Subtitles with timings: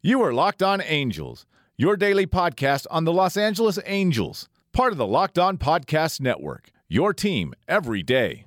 [0.00, 1.44] You are Locked On Angels,
[1.76, 6.70] your daily podcast on the Los Angeles Angels, part of the Locked On Podcast Network.
[6.88, 8.46] Your team every day.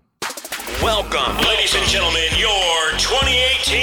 [0.82, 3.76] Welcome, ladies and gentlemen, your 2018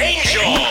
[0.00, 0.64] Angels.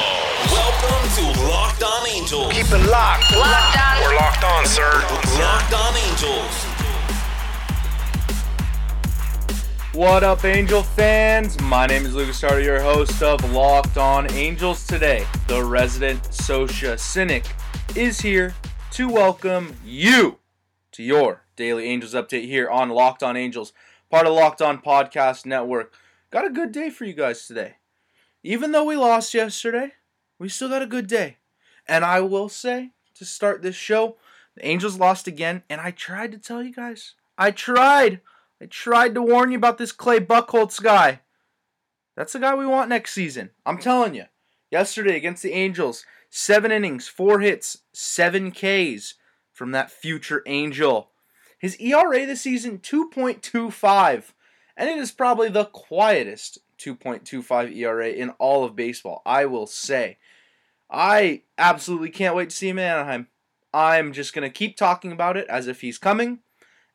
[0.49, 2.51] Welcome to Locked On Angels.
[2.51, 3.31] Keep it locked.
[3.37, 4.01] Locked on.
[4.01, 4.89] We're locked on, sir.
[5.37, 6.72] Locked On Angels.
[9.93, 11.61] What up, Angel fans?
[11.61, 14.87] My name is Lucas Sardo, your host of Locked On Angels.
[14.87, 17.45] Today, the resident Socia Cynic
[17.95, 18.55] is here
[18.89, 20.39] to welcome you
[20.93, 23.71] to your daily Angels update here on Locked On Angels,
[24.09, 25.93] part of Locked On Podcast Network.
[26.31, 27.75] Got a good day for you guys today.
[28.41, 29.91] Even though we lost yesterday,
[30.39, 31.37] we still got a good day.
[31.87, 34.17] And I will say, to start this show,
[34.55, 37.13] the Angels lost again, and I tried to tell you guys.
[37.37, 38.21] I tried.
[38.63, 41.19] I tried to warn you about this Clay Buchholz guy.
[42.15, 43.49] That's the guy we want next season.
[43.65, 44.23] I'm telling you.
[44.71, 49.15] Yesterday against the Angels, seven innings, four hits, seven Ks
[49.51, 51.09] from that future Angel.
[51.59, 54.31] His ERA this season, 2.25.
[54.77, 60.19] And it is probably the quietest 2.25 ERA in all of baseball, I will say.
[60.89, 63.27] I absolutely can't wait to see him in Anaheim.
[63.73, 66.39] I'm just going to keep talking about it as if he's coming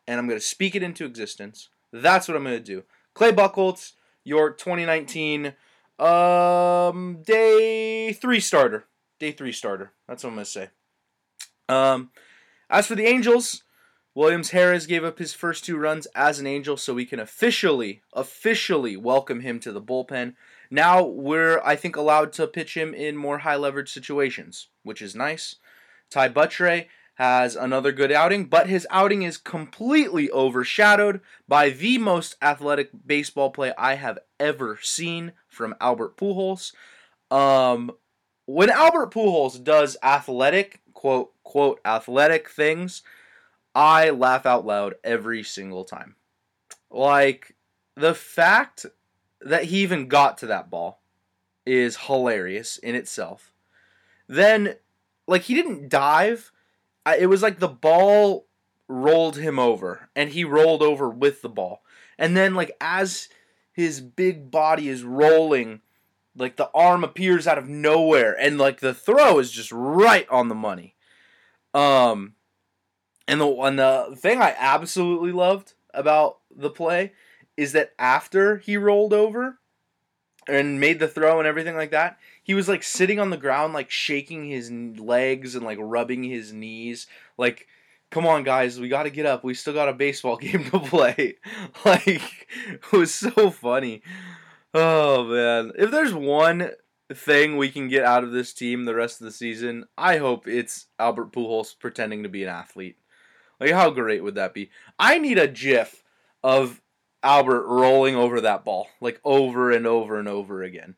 [0.09, 1.69] and I'm going to speak it into existence.
[1.93, 2.83] That's what I'm going to do.
[3.15, 3.93] Clay Buchholz,
[4.25, 5.55] your 2019
[5.99, 8.87] um, day three starter.
[9.21, 9.93] Day three starter.
[10.09, 10.69] That's what I'm going to say.
[11.69, 12.11] Um,
[12.71, 13.65] as for the Angels,
[14.15, 18.01] Williams Jerez gave up his first two runs as an Angel, so we can officially,
[18.15, 20.35] officially welcome him to the bullpen.
[20.71, 25.15] Now we're, I think, allowed to pitch him in more high leverage situations, which is
[25.15, 25.57] nice.
[26.11, 26.87] Ty Buttrey
[27.19, 33.51] has another good outing, but his outing is completely overshadowed by the most athletic baseball
[33.51, 36.73] play I have ever seen from Albert Pujols.
[37.29, 37.91] Um,
[38.47, 43.03] when Albert Pujols does athletic, quote, quote, athletic things,
[43.75, 46.15] I laugh out loud every single time.
[46.89, 47.57] Like,
[47.97, 48.87] the fact
[49.41, 51.03] that he even got to that ball
[51.67, 53.53] is hilarious in itself.
[54.29, 54.77] Then,
[55.27, 56.53] like, he didn't dive
[57.17, 58.47] it was like the ball
[58.89, 61.83] rolled him over and he rolled over with the ball.
[62.19, 63.29] And then like as
[63.73, 65.83] his big body is rolling,
[66.35, 70.49] like the arm appears out of nowhere and like the throw is just right on
[70.49, 70.97] the money.
[71.75, 72.35] Um
[73.27, 77.13] and the and the thing I absolutely loved about the play
[77.57, 79.59] is that after he rolled over
[80.49, 83.75] and made the throw and everything like that, he was like sitting on the ground,
[83.75, 87.07] like shaking his legs and like rubbing his knees.
[87.37, 87.67] Like,
[88.11, 89.45] come on, guys, we got to get up.
[89.45, 91.35] We still got a baseball game to play.
[91.85, 94.03] like, it was so funny.
[94.73, 95.73] Oh, man.
[95.77, 96.71] If there's one
[97.13, 100.49] thing we can get out of this team the rest of the season, I hope
[100.49, 102.97] it's Albert Pujols pretending to be an athlete.
[103.61, 104.71] Like, how great would that be?
[104.99, 106.03] I need a gif
[106.43, 106.81] of
[107.23, 110.97] Albert rolling over that ball, like over and over and over again.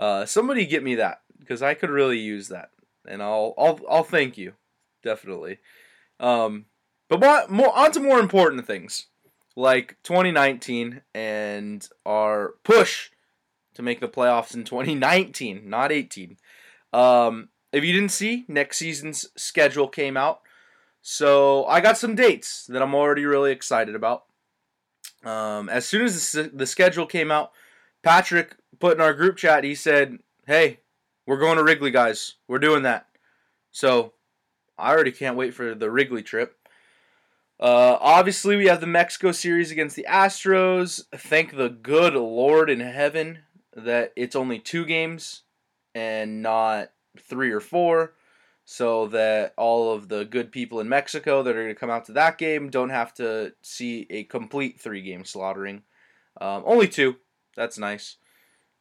[0.00, 2.70] Uh, somebody get me that because I could really use that,
[3.06, 4.54] and I'll I'll I'll thank you,
[5.04, 5.58] definitely.
[6.18, 6.64] Um,
[7.10, 9.06] but more, more on to more important things
[9.56, 13.10] like 2019 and our push
[13.74, 16.38] to make the playoffs in 2019, not 18.
[16.92, 20.40] Um, if you didn't see, next season's schedule came out.
[21.02, 24.24] So I got some dates that I'm already really excited about.
[25.24, 27.52] Um, as soon as the, the schedule came out,
[28.02, 30.80] Patrick put in our group chat, he said, Hey,
[31.26, 32.34] we're going to Wrigley, guys.
[32.48, 33.06] We're doing that.
[33.70, 34.14] So
[34.76, 36.56] I already can't wait for the Wrigley trip.
[37.60, 41.04] Uh, obviously, we have the Mexico series against the Astros.
[41.14, 43.40] Thank the good Lord in heaven
[43.76, 45.42] that it's only two games
[45.94, 48.14] and not three or four,
[48.64, 52.06] so that all of the good people in Mexico that are going to come out
[52.06, 55.82] to that game don't have to see a complete three game slaughtering.
[56.40, 57.16] Um, only two.
[57.56, 58.16] That's nice.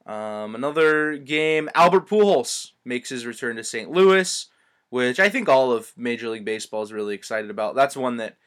[0.05, 3.91] Um, another game, Albert Pujols makes his return to St.
[3.91, 4.47] Louis,
[4.89, 7.75] which I think all of Major League Baseball is really excited about.
[7.75, 8.37] That's one that,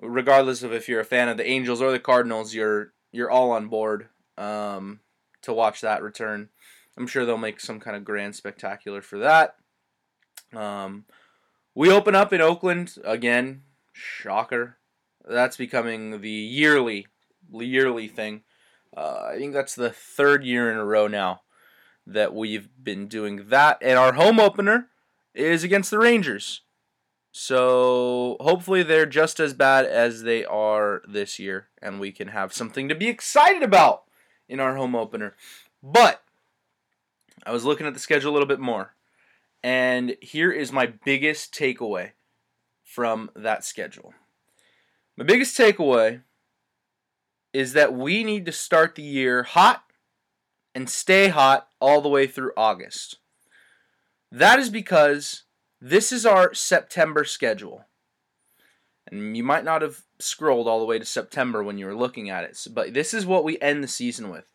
[0.00, 3.52] regardless of if you're a fan of the Angels or the Cardinals, you're you're all
[3.52, 4.08] on board
[4.38, 5.00] um,
[5.42, 6.48] to watch that return.
[6.96, 9.56] I'm sure they'll make some kind of grand spectacular for that.
[10.54, 11.04] Um,
[11.74, 13.62] we open up in Oakland again.
[13.92, 14.78] Shocker.
[15.26, 17.06] That's becoming the yearly
[17.52, 18.42] yearly thing.
[18.96, 21.42] Uh, I think that's the third year in a row now
[22.06, 23.78] that we've been doing that.
[23.80, 24.88] And our home opener
[25.34, 26.60] is against the Rangers.
[27.32, 32.52] So hopefully they're just as bad as they are this year, and we can have
[32.52, 34.04] something to be excited about
[34.48, 35.34] in our home opener.
[35.82, 36.22] But
[37.44, 38.94] I was looking at the schedule a little bit more,
[39.64, 42.10] And here is my biggest takeaway
[42.84, 44.12] from that schedule.
[45.16, 46.20] My biggest takeaway
[47.54, 49.84] is that we need to start the year hot
[50.74, 53.18] and stay hot all the way through August.
[54.30, 55.44] That is because
[55.80, 57.86] this is our September schedule.
[59.06, 62.28] And you might not have scrolled all the way to September when you were looking
[62.28, 64.50] at it, but this is what we end the season with.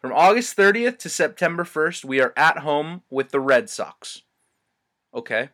[0.00, 4.22] From August 30th to September 1st, we are at home with the Red Sox.
[5.12, 5.50] Okay.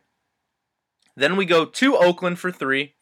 [1.17, 2.93] Then we go to Oakland for three,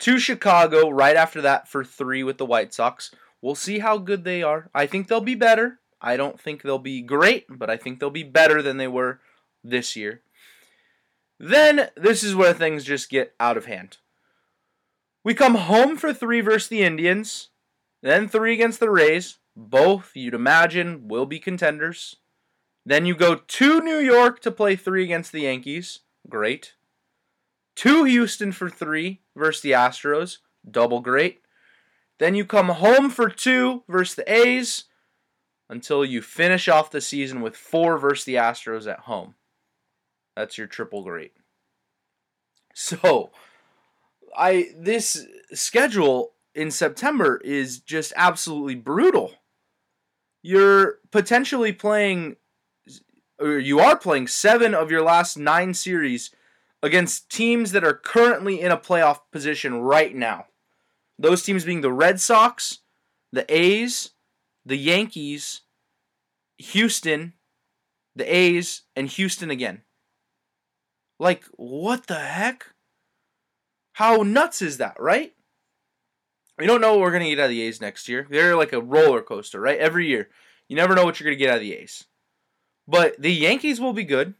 [0.00, 3.14] to Chicago right after that for three with the White Sox.
[3.40, 4.70] We'll see how good they are.
[4.74, 5.80] I think they'll be better.
[6.00, 9.20] I don't think they'll be great, but I think they'll be better than they were
[9.64, 10.22] this year.
[11.38, 13.98] Then this is where things just get out of hand.
[15.24, 17.48] We come home for three versus the Indians,
[18.02, 19.38] then three against the Rays.
[19.56, 22.16] Both, you'd imagine, will be contenders.
[22.84, 26.00] Then you go to New York to play three against the Yankees.
[26.28, 26.74] Great.
[27.76, 30.38] To Houston for three versus the Astros.
[30.68, 31.42] Double great.
[32.18, 34.84] Then you come home for two versus the A's
[35.68, 39.34] until you finish off the season with four versus the Astros at home.
[40.34, 41.32] That's your triple great.
[42.74, 43.30] So,
[44.36, 49.32] I this schedule in September is just absolutely brutal.
[50.42, 52.36] You're potentially playing
[53.38, 56.30] or you are playing 7 of your last 9 series
[56.82, 60.46] against teams that are currently in a playoff position right now.
[61.18, 62.80] Those teams being the Red Sox,
[63.32, 64.10] the A's,
[64.64, 65.62] the Yankees,
[66.58, 67.34] Houston,
[68.14, 69.82] the A's, and Houston again.
[71.18, 72.66] Like, what the heck?
[73.94, 75.32] How nuts is that, right?
[76.58, 78.26] We don't know what we're going to get out of the A's next year.
[78.28, 79.78] They're like a roller coaster, right?
[79.78, 80.28] Every year.
[80.68, 82.04] You never know what you're going to get out of the A's.
[82.88, 84.34] But the Yankees will be good.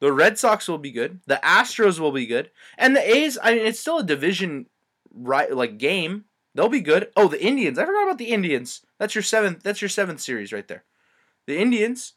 [0.00, 1.20] The Red Sox will be good.
[1.26, 2.50] The Astros will be good.
[2.76, 4.66] And the A's, I mean, it's still a division
[5.12, 6.24] right like game.
[6.54, 7.10] They'll be good.
[7.16, 7.78] Oh, the Indians.
[7.78, 8.82] I forgot about the Indians.
[8.98, 10.84] That's your seventh that's your seventh series right there.
[11.46, 12.14] The Indians.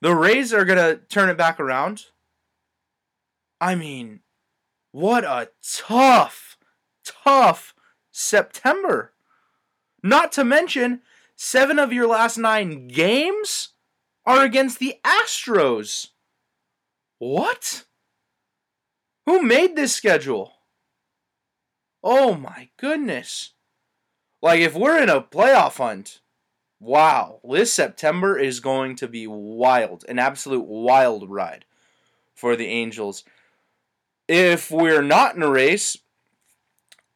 [0.00, 2.06] The Rays are gonna turn it back around.
[3.60, 4.20] I mean,
[4.92, 6.58] what a tough,
[7.04, 7.74] tough
[8.12, 9.12] September.
[10.02, 11.00] Not to mention,
[11.34, 13.70] seven of your last nine games
[14.26, 16.10] are against the Astros.
[17.24, 17.84] What?
[19.24, 20.52] Who made this schedule?
[22.02, 23.54] Oh my goodness.
[24.42, 26.20] Like, if we're in a playoff hunt,
[26.80, 30.04] wow, this September is going to be wild.
[30.06, 31.64] An absolute wild ride
[32.34, 33.24] for the Angels.
[34.28, 35.96] If we're not in a race,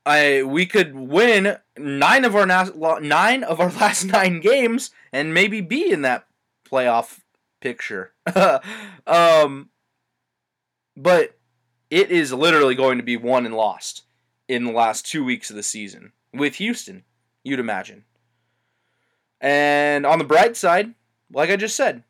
[0.07, 5.61] I we could win nine of our nine of our last nine games and maybe
[5.61, 6.27] be in that
[6.67, 7.21] playoff
[7.61, 8.15] picture.
[9.07, 9.69] um,
[10.99, 11.39] but
[11.91, 14.03] it is literally going to be won and lost
[14.49, 17.05] in the last two weeks of the season with Houston,
[17.45, 18.05] you'd imagine.
[19.41, 20.95] And on the bright side,
[21.33, 22.03] like I just said,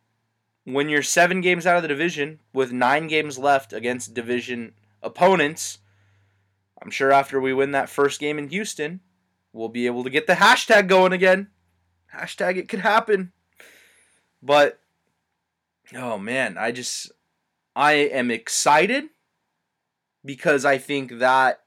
[0.65, 5.79] when you're seven games out of the division with nine games left against division opponents,
[6.83, 9.01] I'm sure after we win that first game in Houston,
[9.53, 11.49] we'll be able to get the hashtag going again.
[12.15, 13.33] Hashtag it could happen.
[14.43, 14.81] But,
[15.95, 17.13] oh man, I just,
[17.79, 19.05] I am excited
[20.25, 21.61] because I think that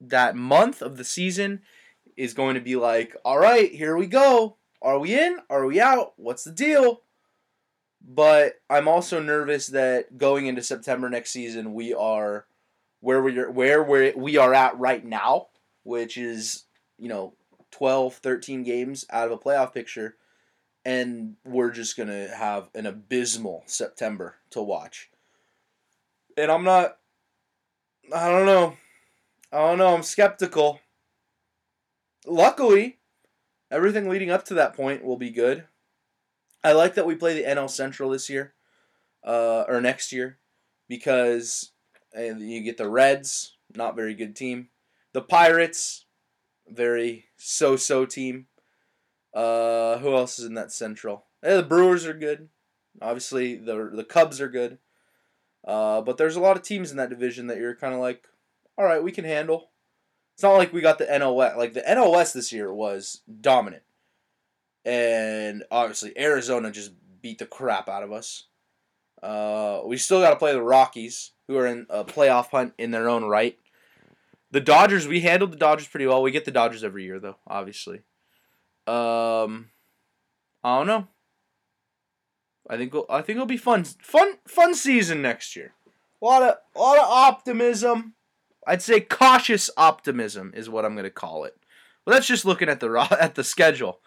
[0.00, 1.62] that month of the season
[2.16, 4.58] is going to be like, all right, here we go.
[4.80, 5.38] Are we in?
[5.50, 6.12] Are we out?
[6.16, 7.02] What's the deal?
[8.00, 12.46] But I'm also nervous that going into September next season, we are
[13.00, 15.48] where we are where we we are at right now,
[15.82, 16.66] which is
[16.98, 17.34] you know
[17.72, 20.14] 12, 13 games out of a playoff picture,
[20.84, 25.08] and we're just gonna have an abysmal September to watch.
[26.36, 26.96] And I'm not.
[28.14, 28.76] I don't know.
[29.52, 29.94] I don't know.
[29.94, 30.80] I'm skeptical.
[32.26, 32.98] Luckily,
[33.70, 35.64] everything leading up to that point will be good.
[36.64, 38.54] I like that we play the NL Central this year,
[39.24, 40.38] uh, or next year,
[40.88, 41.72] because
[42.14, 44.68] you get the Reds, not very good team.
[45.12, 46.06] The Pirates,
[46.68, 48.46] very so-so team.
[49.34, 51.26] Uh, who else is in that Central?
[51.42, 52.48] Yeah, the Brewers are good.
[53.00, 54.78] Obviously, the the Cubs are good.
[55.64, 58.26] Uh, but there's a lot of teams in that division that you're kind of like,
[58.76, 59.70] all right, we can handle.
[60.34, 61.56] It's not like we got the NOS.
[61.56, 63.82] Like the NOS this year was dominant,
[64.84, 68.46] and obviously Arizona just beat the crap out of us.
[69.22, 72.90] Uh, we still got to play the Rockies, who are in a playoff hunt in
[72.90, 73.56] their own right.
[74.50, 76.22] The Dodgers, we handled the Dodgers pretty well.
[76.22, 77.98] We get the Dodgers every year, though, obviously.
[78.86, 79.70] Um,
[80.64, 81.08] I don't know.
[82.68, 85.72] I think we'll, I think it'll be fun, fun, fun season next year.
[86.20, 88.14] A lot of, a lot of optimism.
[88.66, 91.56] I'd say cautious optimism is what I'm going to call it.
[92.04, 92.90] But that's just looking at the
[93.20, 94.00] at the schedule.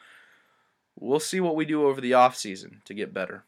[0.97, 3.43] We'll see what we do over the off season to get better.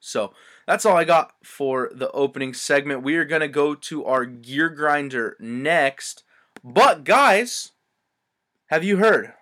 [0.00, 0.32] So
[0.66, 3.02] that's all I got for the opening segment.
[3.02, 6.22] We are going to go to our gear grinder next.
[6.62, 7.72] But, guys,
[8.66, 9.32] have you heard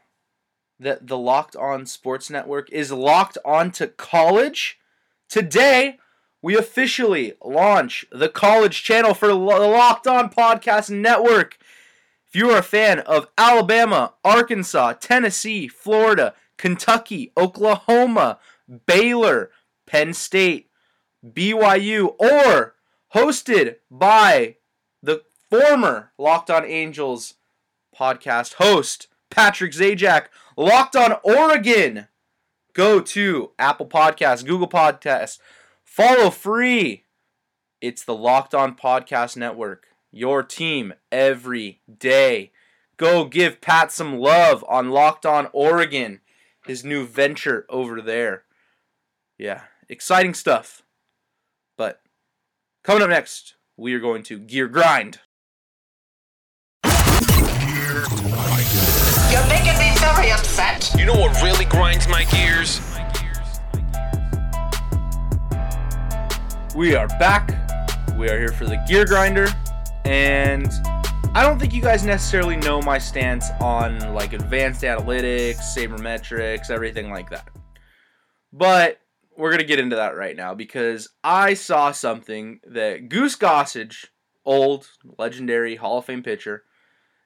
[0.78, 4.78] that the Locked On Sports Network is locked on to college?
[5.28, 5.98] Today,
[6.42, 11.56] we officially launch the college channel for the Locked On Podcast Network.
[12.28, 18.38] If you are a fan of Alabama, Arkansas, Tennessee, Florida, Kentucky, Oklahoma,
[18.86, 19.50] Baylor,
[19.86, 20.68] Penn State,
[21.24, 22.74] BYU, or
[23.14, 24.56] hosted by
[25.02, 27.34] the former Locked On Angels
[27.96, 30.26] podcast host, Patrick Zajac,
[30.56, 32.06] Locked On Oregon.
[32.72, 35.38] Go to Apple Podcasts, Google Podcasts,
[35.82, 37.04] follow free.
[37.80, 42.52] It's the Locked On Podcast Network, your team every day.
[42.96, 46.20] Go give Pat some love on Locked On Oregon,
[46.64, 48.44] his new venture over there.
[49.36, 50.82] Yeah, exciting stuff.
[51.76, 52.00] But
[52.84, 55.18] coming up next, we are going to gear grind.
[60.04, 60.90] Very upset.
[60.98, 62.80] You know what really grinds my gears?
[66.76, 67.48] We are back.
[68.18, 69.46] We are here for the gear grinder,
[70.04, 70.70] and
[71.34, 77.10] I don't think you guys necessarily know my stance on like advanced analytics, sabermetrics, everything
[77.10, 77.48] like that.
[78.52, 79.00] But
[79.38, 84.06] we're gonna get into that right now because I saw something that Goose Gossage,
[84.44, 84.86] old
[85.18, 86.64] legendary Hall of Fame pitcher,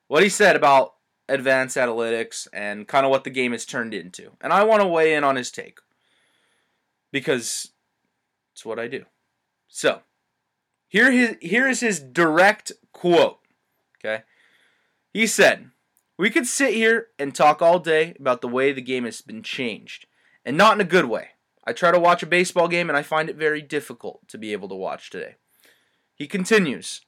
[0.07, 0.93] what he said about
[1.29, 4.89] advanced analytics and kind of what the game has turned into, and I want to
[4.89, 5.79] weigh in on his take
[7.13, 7.71] because
[8.53, 9.05] it's what I do.
[9.69, 10.03] So
[10.89, 13.39] here his here is his direct quote.
[13.99, 14.23] Okay,
[15.13, 15.71] he said.
[16.21, 19.41] We could sit here and talk all day about the way the game has been
[19.41, 20.07] changed,
[20.45, 21.29] and not in a good way.
[21.65, 24.53] I try to watch a baseball game and I find it very difficult to be
[24.53, 25.35] able to watch today.
[26.15, 27.03] He continues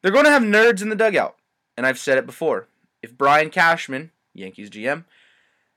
[0.00, 1.36] They're going to have nerds in the dugout,
[1.76, 2.68] and I've said it before.
[3.04, 5.04] If Brian Cashman, Yankees GM,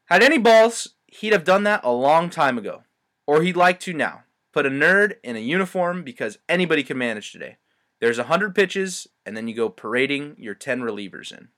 [0.05, 2.83] had any balls, he'd have done that a long time ago.
[3.25, 4.23] Or he'd like to now.
[4.53, 7.57] Put a nerd in a uniform because anybody can manage today.
[7.99, 11.49] There's a 100 pitches, and then you go parading your 10 relievers in.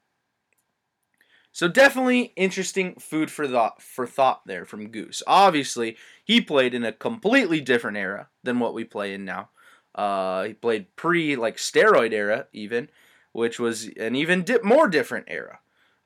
[1.52, 5.22] So definitely interesting food for thought for thought there from Goose.
[5.28, 9.50] Obviously, he played in a completely different era than what we play in now.
[9.94, 12.90] Uh, he played pre like steroid era even,
[13.32, 15.60] which was an even di- more different era.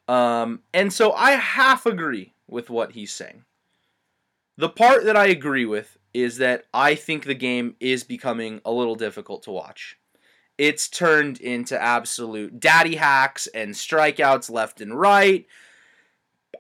[0.08, 3.46] Um, and so I half agree with what he's saying.
[4.58, 8.72] The part that I agree with is that I think the game is becoming a
[8.72, 9.98] little difficult to watch
[10.58, 15.46] it's turned into absolute daddy hacks and strikeouts left and right.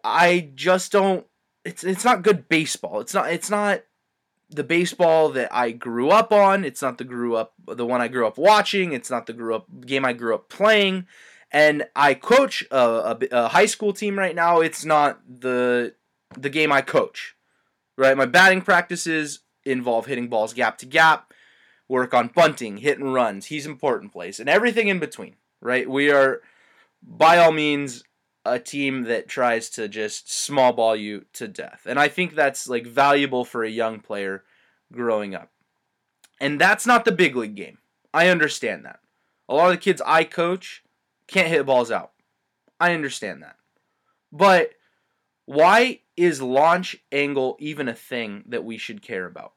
[0.04, 1.26] I just don't
[1.64, 3.00] it's it's not good baseball.
[3.00, 3.84] It's not it's not
[4.56, 6.64] the baseball that I grew up on.
[6.64, 8.94] It's not the grew up the one I grew up watching.
[8.94, 11.08] It's not the grew up game I grew up playing.
[11.52, 14.60] And I coach a, a, a high school team right now.
[14.60, 15.94] It's not the
[16.38, 17.36] the game I coach.
[17.98, 18.18] Right?
[18.18, 21.34] My batting practices involve hitting balls gap to gap
[21.88, 25.90] work on bunting, hit and runs, he's important plays, and everything in between, right?
[25.90, 26.42] We are,
[27.02, 28.04] by all means,
[28.46, 31.84] a team that tries to just small ball you to death.
[31.86, 34.44] And I think that's like valuable for a young player
[34.92, 35.50] growing up.
[36.40, 37.78] And that's not the big league game.
[38.14, 39.00] I understand that.
[39.48, 40.84] A lot of the kids I coach
[41.28, 42.12] can't hit balls out.
[42.80, 43.56] I understand that.
[44.32, 44.72] But
[45.46, 49.54] why is launch angle even a thing that we should care about?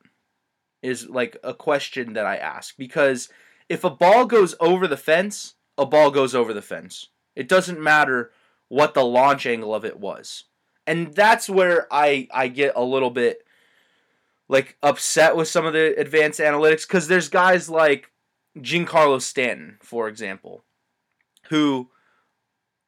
[0.87, 3.29] is like a question that I ask because
[3.69, 7.09] if a ball goes over the fence, a ball goes over the fence.
[7.35, 8.31] It doesn't matter
[8.69, 10.45] what the launch angle of it was.
[10.87, 13.45] And that's where I I get a little bit
[14.49, 18.11] like upset with some of the advanced analytics cuz there's guys like
[18.59, 20.65] Giancarlo Stanton, for example,
[21.49, 21.91] who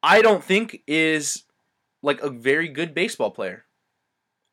[0.01, 1.43] I don't think is
[2.01, 3.65] like a very good baseball player.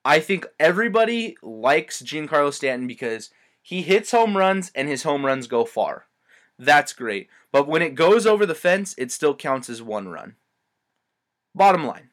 [0.05, 3.31] I think everybody likes Giancarlo Stanton because
[3.63, 6.07] he hits home runs and his home runs go far.
[6.59, 7.29] That's great.
[7.53, 10.37] But when it goes over the fence, it still counts as one run.
[11.57, 12.11] Bottom line.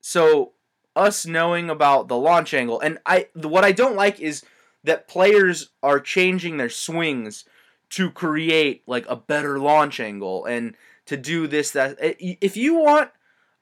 [0.00, 0.52] So
[0.96, 4.42] us knowing about the launch angle and I what I don't like is
[4.82, 7.44] that players are changing their swings
[7.90, 10.76] to create like a better launch angle and
[11.06, 13.10] to do this that if you want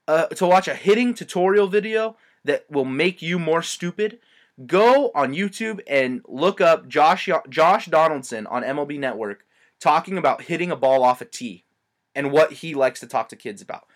[0.07, 4.19] uh, to watch a hitting tutorial video that will make you more stupid,
[4.67, 9.45] Go on YouTube and look up Josh Josh Donaldson on MLB Network
[9.79, 11.65] talking about hitting a ball off a tee
[12.13, 13.87] and what he likes to talk to kids about.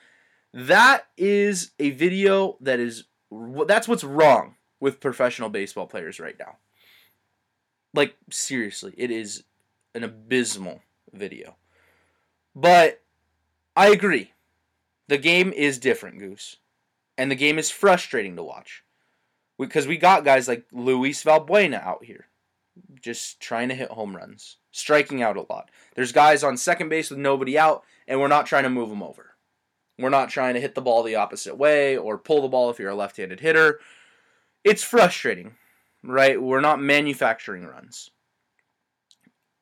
[0.53, 3.05] That is a video that is
[3.67, 6.59] that's what's wrong with professional baseball players right now.
[7.95, 9.45] Like seriously, it is
[9.95, 10.83] an abysmal
[11.13, 11.57] video.
[12.55, 13.03] But
[13.77, 14.33] I agree.
[15.09, 16.57] The game is different, Goose.
[17.17, 18.85] And the game is frustrating to watch.
[19.59, 22.27] Because we got guys like Luis Valbuena out here
[23.01, 25.71] just trying to hit home runs, striking out a lot.
[25.95, 29.03] There's guys on second base with nobody out, and we're not trying to move them
[29.03, 29.32] over.
[29.99, 32.79] We're not trying to hit the ball the opposite way or pull the ball if
[32.79, 33.81] you're a left handed hitter.
[34.65, 35.57] It's frustrating,
[36.03, 36.41] right?
[36.41, 38.11] We're not manufacturing runs.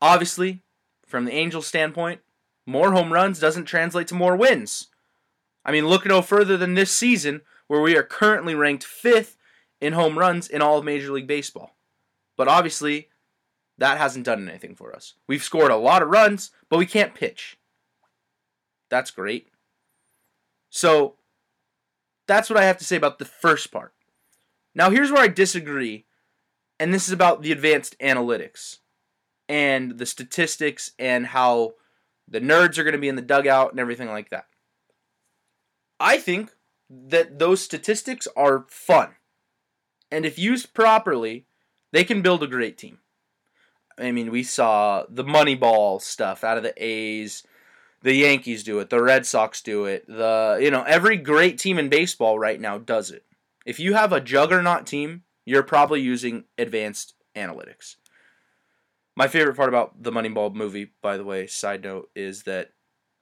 [0.01, 0.63] Obviously,
[1.07, 2.21] from the Angels' standpoint,
[2.67, 4.89] more home runs doesn't translate to more wins.
[5.65, 9.37] I mean, look no further than this season, where we are currently ranked fifth
[9.81, 11.77] in home runs in all of Major League Baseball.
[12.37, 13.09] But obviously,
[13.79, 15.15] that hasn't done anything for us.
[15.27, 17.59] We've scored a lot of runs, but we can't pitch.
[18.89, 19.49] That's great.
[20.71, 21.17] So,
[22.27, 23.93] that's what I have to say about the first part.
[24.75, 26.07] Now, here's where I disagree,
[26.79, 28.79] and this is about the advanced analytics
[29.49, 31.75] and the statistics and how
[32.29, 34.47] the nerds are going to be in the dugout and everything like that.
[35.99, 36.53] I think
[36.89, 39.11] that those statistics are fun.
[40.11, 41.47] And if used properly,
[41.93, 42.99] they can build a great team.
[43.99, 47.43] I mean, we saw the Moneyball stuff out of the A's.
[48.03, 48.91] The Yankees do it.
[48.91, 50.07] The Red Sox do it.
[50.07, 53.25] The you know every great team in baseball right now does it.
[53.67, 57.97] If you have a juggernaut team, you're probably using advanced analytics.
[59.17, 62.71] My favorite part about the Moneyball movie, by the way, side note, is that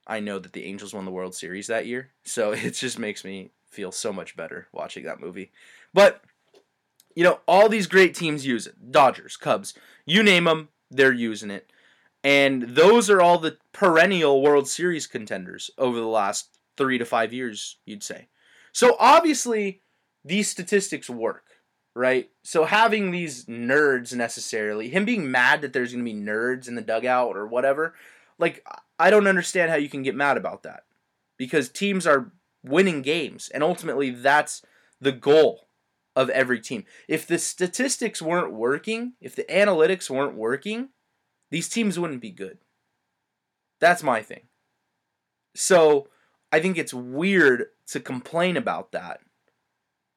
[0.07, 3.25] I know that the Angels won the World Series that year, so it just makes
[3.25, 5.51] me feel so much better watching that movie.
[5.93, 6.23] But
[7.17, 8.93] you know, all these great teams use it.
[8.93, 9.75] Dodgers, Cubs,
[10.07, 11.69] you name them, they're using it.
[12.25, 17.33] And those are all the perennial World Series contenders over the last 3 to 5
[17.33, 18.29] years, you'd say.
[18.73, 19.83] So obviously
[20.25, 21.49] these statistics work
[21.99, 22.31] right?
[22.45, 26.77] So having these nerds necessarily, him being mad that there's going to be nerds in
[26.77, 27.92] the dugout or whatever,
[28.38, 28.64] like
[29.01, 30.85] I don't understand how you can get mad about that.
[31.37, 32.31] Because teams are
[32.64, 34.62] winning games and ultimately that's
[35.01, 35.69] the goal
[36.14, 36.85] of every team.
[37.09, 40.90] If the statistics weren't working, if the analytics weren't working,
[41.51, 42.59] these teams wouldn't be good.
[43.81, 44.43] That's my thing.
[45.55, 46.09] So,
[46.53, 49.21] I think it's weird to complain about that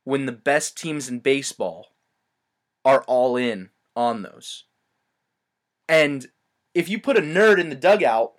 [0.04, 1.88] when the best teams in baseball
[2.84, 4.66] are all in on those.
[5.88, 6.28] And
[6.74, 8.34] if you put a nerd in the dugout,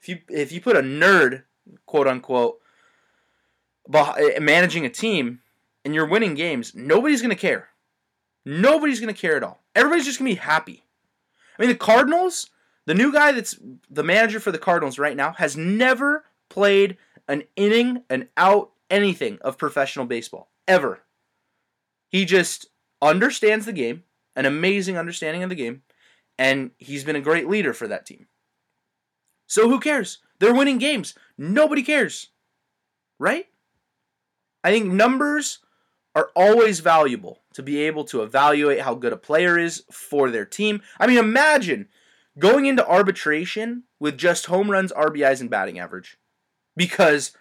[0.00, 1.42] if you if you put a nerd,
[1.86, 2.60] quote unquote,
[3.88, 5.40] managing a team
[5.84, 7.68] and you're winning games, nobody's going to care.
[8.44, 9.62] Nobody's going to care at all.
[9.74, 10.84] Everybody's just going to be happy.
[11.58, 12.50] I mean, the Cardinals,
[12.86, 13.58] the new guy that's
[13.90, 16.96] the manager for the Cardinals right now has never played
[17.28, 21.00] an inning, an out, anything of professional baseball ever.
[22.08, 22.66] He just
[23.00, 24.04] understands the game,
[24.36, 25.82] an amazing understanding of the game,
[26.38, 28.26] and he's been a great leader for that team.
[29.46, 30.18] So who cares?
[30.38, 31.14] They're winning games.
[31.36, 32.28] Nobody cares.
[33.18, 33.46] Right?
[34.64, 35.58] I think numbers
[36.14, 40.44] are always valuable to be able to evaluate how good a player is for their
[40.44, 40.82] team.
[41.00, 41.88] I mean, imagine
[42.38, 46.18] going into arbitration with just home runs, RBIs, and batting average.
[46.76, 47.32] Because,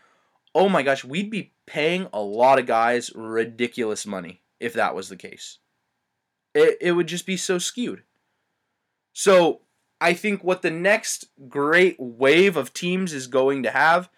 [0.56, 5.10] oh my gosh, we'd be paying a lot of guys ridiculous money if that was
[5.10, 5.58] the case.
[6.54, 8.04] It, it would just be so skewed.
[9.14, 9.62] So
[10.00, 14.10] I think what the next great wave of teams is going to have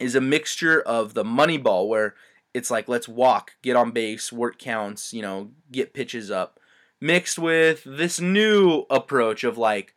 [0.00, 2.14] is a mixture of the money ball where
[2.54, 6.60] it's like let's walk, get on base, work counts, you know, get pitches up,
[7.00, 9.94] mixed with this new approach of like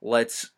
[0.00, 0.50] let's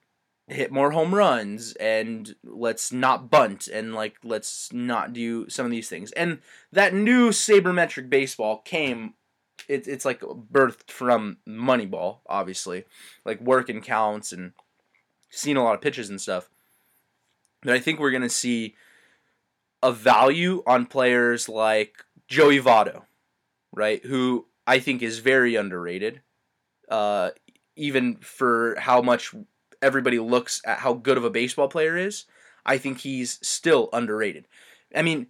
[0.47, 5.73] hit more home runs and let's not bunt and like let's not do some of
[5.73, 6.13] these things.
[6.13, 6.39] And
[6.73, 9.15] that new sabermetric baseball came
[9.69, 12.85] it, it's like birthed from Moneyball, obviously,
[13.25, 14.53] like working counts and
[15.31, 16.49] seeing a lot of pitches and stuff.
[17.63, 18.75] But I think we're gonna see
[19.85, 23.03] a value on players like Joey Votto,
[23.71, 24.03] right?
[24.03, 26.23] Who I think is very underrated,
[26.89, 27.31] uh,
[27.77, 29.35] even for how much
[29.83, 32.25] everybody looks at how good of a baseball player is,
[32.65, 34.49] I think he's still underrated.
[34.97, 35.27] I mean,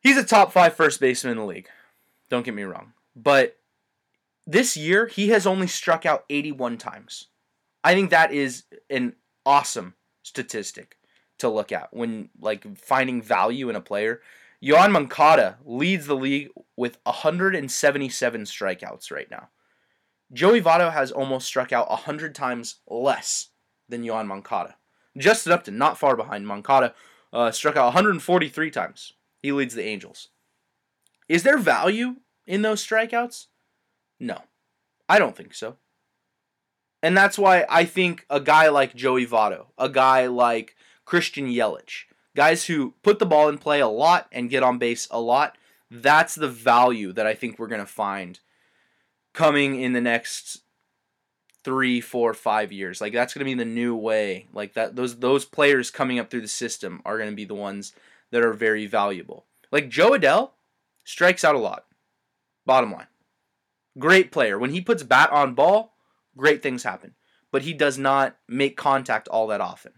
[0.00, 1.68] he's a top five first baseman in the league.
[2.30, 2.92] Don't get me wrong.
[3.16, 3.56] But
[4.46, 7.26] this year, he has only struck out 81 times.
[7.82, 10.96] I think that is an awesome statistic
[11.44, 14.20] to look at when like finding value in a player.
[14.62, 19.50] Yoan Moncada leads the league with 177 strikeouts right now.
[20.32, 23.50] Joey Votto has almost struck out 100 times less
[23.88, 24.76] than Yoan Moncada.
[25.18, 26.94] Justin Upton, not far behind Moncada,
[27.32, 29.12] uh, struck out 143 times.
[29.42, 30.28] He leads the Angels.
[31.28, 33.46] Is there value in those strikeouts?
[34.18, 34.40] No.
[35.08, 35.76] I don't think so.
[37.02, 42.04] And that's why I think a guy like Joey Votto, a guy like Christian Yelich,
[42.34, 45.56] guys who put the ball in play a lot and get on base a lot,
[45.90, 48.40] that's the value that I think we're going to find
[49.32, 50.62] coming in the next
[51.62, 53.00] three, four, five years.
[53.00, 54.46] Like that's going to be the new way.
[54.52, 57.54] Like that, those those players coming up through the system are going to be the
[57.54, 57.92] ones
[58.30, 59.44] that are very valuable.
[59.72, 60.50] Like Jo Adell
[61.04, 61.84] strikes out a lot.
[62.66, 63.08] Bottom line,
[63.98, 64.58] great player.
[64.58, 65.94] When he puts bat on ball,
[66.36, 67.14] great things happen.
[67.50, 69.92] But he does not make contact all that often.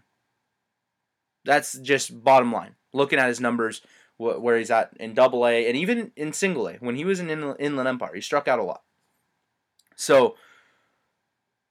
[1.47, 2.75] That's just bottom line.
[2.93, 3.81] Looking at his numbers,
[4.17, 7.21] wh- where he's at in Double A and even in Single A, when he was
[7.21, 8.83] in Inland Empire, he struck out a lot.
[9.95, 10.35] So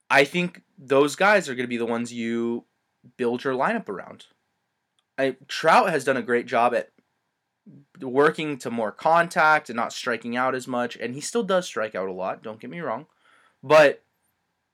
[0.09, 2.65] I think those guys are going to be the ones you
[3.17, 4.25] build your lineup around.
[5.17, 6.91] I, Trout has done a great job at
[8.01, 11.95] working to more contact and not striking out as much, and he still does strike
[11.95, 12.41] out a lot.
[12.41, 13.05] Don't get me wrong,
[13.61, 14.03] but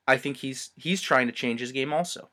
[0.08, 2.30] I think he's he's trying to change his game also.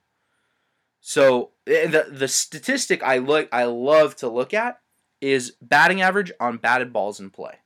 [1.01, 4.81] So eh, the the statistic I look I love to look at
[5.21, 7.57] is batting average on batted balls in play,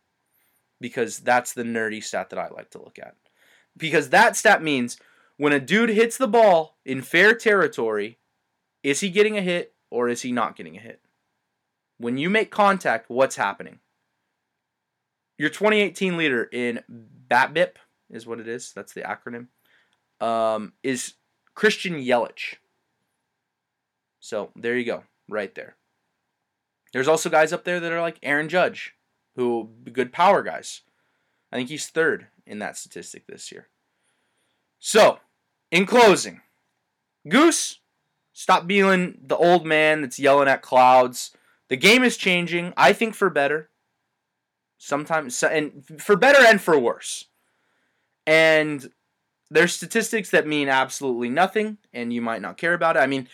[0.81, 3.14] because that's the nerdy stat that I like to look at.
[3.77, 4.99] Because that stat means
[5.37, 8.18] when a dude hits the ball in fair territory,
[8.83, 11.01] is he getting a hit or is he not getting a hit?
[11.99, 13.81] When you make contact, what's happening?
[15.38, 16.81] Your 2018 leader in
[17.29, 17.77] BABIP
[18.11, 18.73] is what it is.
[18.73, 19.49] That's the acronym
[20.20, 21.14] um, is
[21.55, 22.57] Christian Yelich.
[24.24, 25.76] So there you go, right there.
[26.94, 28.94] There's also guys up there that are like Aaron Judge,
[29.37, 30.80] who good power guys.
[31.52, 33.68] I think he's third in that statistic this year.
[34.78, 35.18] So,
[35.70, 36.40] in closing,
[37.28, 37.80] Goose,
[38.32, 41.32] stop being the old man that's yelling at clouds.
[41.68, 43.68] The game is changing, I think for better.
[44.78, 47.26] Sometimes and for better and for worse.
[48.26, 48.90] And
[49.50, 53.00] there's statistics that mean absolutely nothing, and you might not care about it.
[53.00, 53.28] I mean,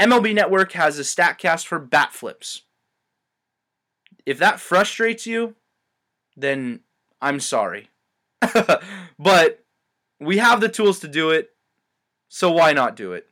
[0.00, 2.62] MLB Network has a StatCast for bat flips.
[4.26, 5.54] If that frustrates you,
[6.36, 6.80] then
[7.20, 7.90] I'm sorry.
[9.18, 9.64] but
[10.20, 11.50] we have the tools to do it,
[12.28, 13.28] so why not do it?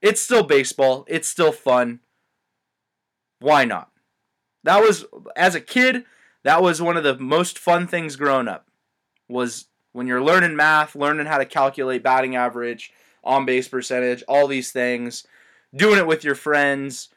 [0.00, 2.00] It's still baseball, it's still fun.
[3.40, 3.90] Why not?
[4.64, 6.04] That was as a kid,
[6.44, 8.68] that was one of the most fun things growing up.
[9.28, 12.92] Was when you're learning math, learning how to calculate batting average,
[13.24, 15.26] on base percentage, all these things,
[15.74, 17.08] doing it with your friends.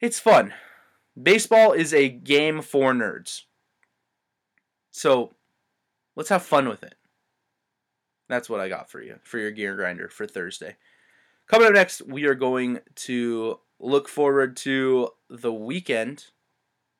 [0.00, 0.54] It's fun.
[1.20, 3.42] Baseball is a game for nerds.
[4.90, 5.34] So
[6.16, 6.94] let's have fun with it.
[8.28, 10.76] That's what I got for you, for your gear grinder for Thursday.
[11.48, 16.26] Coming up next, we are going to look forward to the weekend,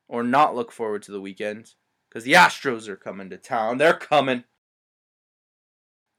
[0.08, 1.74] or not look forward to the weekend,
[2.08, 3.78] because the Astros are coming to town.
[3.78, 4.42] They're coming.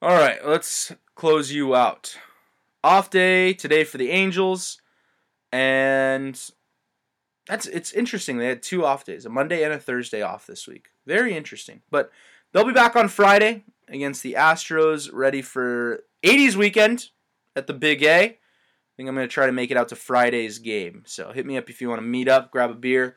[0.02, 2.18] All right, let's close you out.
[2.84, 4.82] Off day today for the Angels,
[5.52, 6.40] and
[7.48, 8.38] that's it's interesting.
[8.38, 10.88] They had two off days, a Monday and a Thursday off this week.
[11.06, 11.82] Very interesting.
[11.90, 12.12] But
[12.52, 17.10] they'll be back on Friday against the Astros, ready for 80s weekend
[17.56, 18.24] at the Big A.
[18.24, 18.38] I
[18.98, 21.04] think I'm going to try to make it out to Friday's game.
[21.06, 23.16] So hit me up if you want to meet up, grab a beer,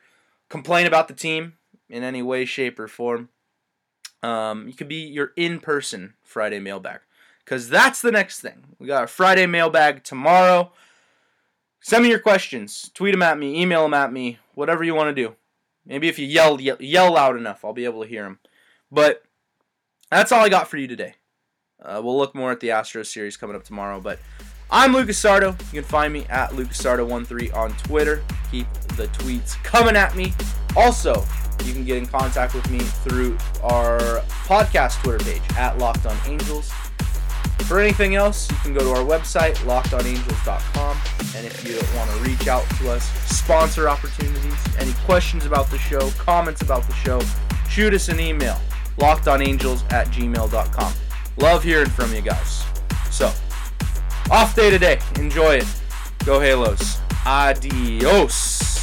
[0.49, 1.53] complain about the team
[1.89, 3.29] in any way, shape, or form.
[4.23, 7.01] Um, you could be your in-person Friday mailbag
[7.45, 8.63] because that's the next thing.
[8.79, 10.71] We got a Friday mailbag tomorrow.
[11.79, 12.89] Send me your questions.
[12.95, 13.61] Tweet them at me.
[13.61, 14.39] Email them at me.
[14.55, 15.35] Whatever you want to do.
[15.85, 18.39] Maybe if you yell, yell, loud enough, I'll be able to hear them.
[18.91, 19.23] But
[20.09, 21.13] that's all I got for you today.
[21.79, 24.01] Uh, we'll look more at the Astros series coming up tomorrow.
[24.01, 24.17] But
[24.71, 25.51] I'm Lucas Sardo.
[25.71, 28.23] You can find me at LucasSardo13 on Twitter.
[28.49, 30.33] Keep the tweets coming at me.
[30.75, 31.23] Also,
[31.63, 36.17] you can get in contact with me through our podcast Twitter page at Locked On
[36.25, 36.71] Angels.
[37.63, 40.97] For anything else, you can go to our website, lockedonangels.com.
[41.35, 43.03] And if you want to reach out to us,
[43.35, 47.19] sponsor opportunities, any questions about the show, comments about the show,
[47.69, 48.59] shoot us an email,
[48.97, 50.93] lockedonangels at gmail.com.
[51.37, 52.63] Love hearing from you guys.
[53.09, 53.31] So,
[54.29, 54.99] off day today.
[55.15, 55.67] Enjoy it.
[56.25, 56.99] Go Halos.
[57.25, 58.74] Adios.